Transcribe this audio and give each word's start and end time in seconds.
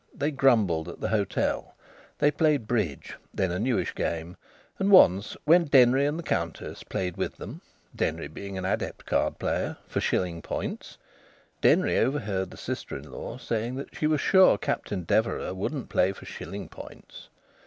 They 0.15 0.31
grumbled 0.31 0.89
at 0.89 0.99
the 0.99 1.09
hotel; 1.09 1.75
they 2.17 2.31
played 2.31 2.65
bridge 2.65 3.13
(then 3.35 3.51
a 3.51 3.59
newish 3.59 3.93
game); 3.93 4.35
and 4.79 4.89
once, 4.89 5.37
when 5.45 5.65
Denry 5.65 6.07
and 6.07 6.17
the 6.17 6.23
Countess 6.23 6.81
played 6.81 7.17
with 7.17 7.37
them 7.37 7.61
(Denry 7.95 8.27
being 8.27 8.57
an 8.57 8.65
adept 8.65 9.05
card 9.05 9.37
player) 9.37 9.77
for 9.87 10.01
shilling 10.01 10.41
points, 10.41 10.97
Denry 11.61 11.99
overheard 11.99 12.49
the 12.49 12.57
sister 12.57 12.97
in 12.97 13.11
law 13.11 13.37
say 13.37 13.69
that 13.69 13.95
she 13.95 14.07
was 14.07 14.21
sure 14.21 14.57
Captain 14.57 15.03
Deverax 15.03 15.53
wouldn't 15.55 15.89
play 15.89 16.13
for 16.13 16.25
shilling 16.25 16.67
points. 16.67 17.29